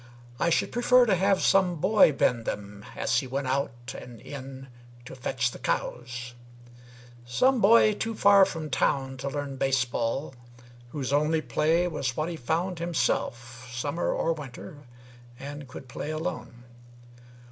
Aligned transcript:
I 0.39 0.49
should 0.49 0.71
prefer 0.71 1.05
to 1.05 1.13
have 1.13 1.43
some 1.43 1.75
boy 1.75 2.11
bend 2.11 2.45
them 2.45 2.83
As 2.95 3.19
he 3.19 3.27
went 3.27 3.45
out 3.45 3.93
and 3.95 4.19
in 4.19 4.67
to 5.05 5.13
fetch 5.13 5.51
the 5.51 5.59
cows 5.59 6.33
Some 7.23 7.61
boy 7.61 7.93
too 7.93 8.15
far 8.15 8.43
from 8.43 8.71
town 8.71 9.15
to 9.17 9.29
learn 9.29 9.57
baseball, 9.57 10.33
Whose 10.89 11.13
only 11.13 11.39
play 11.39 11.87
was 11.87 12.17
what 12.17 12.29
he 12.29 12.35
found 12.35 12.79
himself, 12.79 13.69
Summer 13.71 14.11
or 14.11 14.33
winter, 14.33 14.87
and 15.39 15.67
could 15.67 15.87
play 15.87 16.09
alone. 16.09 16.63